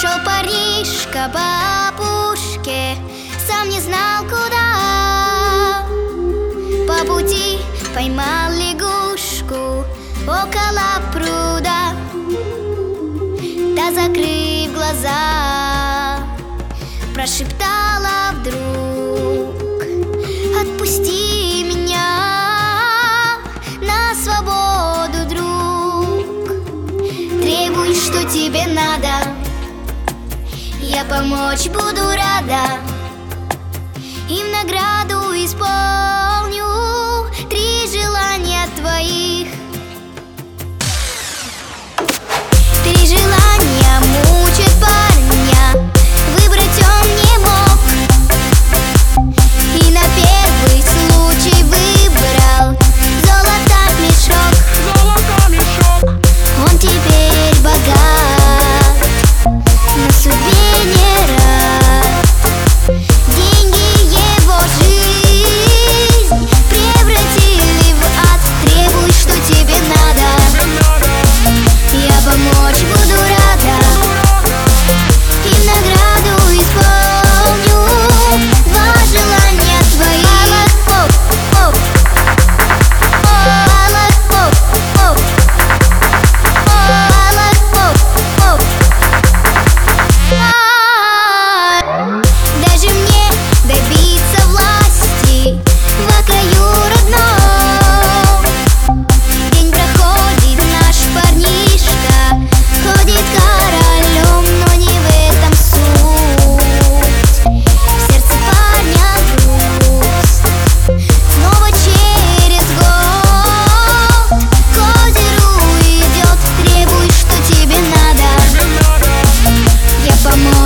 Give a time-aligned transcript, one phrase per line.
[0.00, 2.96] Шел Париж к бабушке
[3.46, 5.84] Сам не знал куда.
[6.88, 7.58] По пути
[7.94, 9.84] поймал лягушку
[10.22, 11.92] Около пруда
[13.76, 16.24] Та закрыв глаза
[17.12, 19.82] Прошептала вдруг
[20.62, 23.36] Отпусти меня
[23.82, 26.48] на свободу, друг.
[27.42, 29.29] Требуй, что тебе надо
[30.92, 32.80] я помочь буду рада.
[34.28, 34.99] И в награду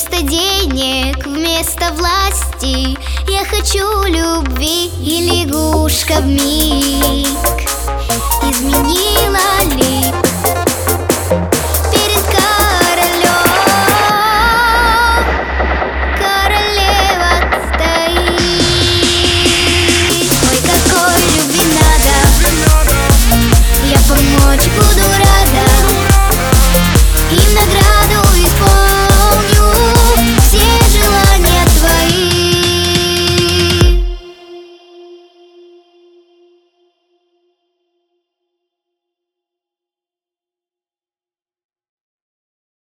[0.00, 2.96] Вместо денег, вместо власти
[3.28, 6.69] Я хочу любви и лягушка в мире.